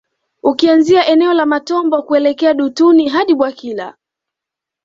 [0.43, 3.95] Ukianzia eneo la Matombo kuelekea Dutuni hadi Bwakila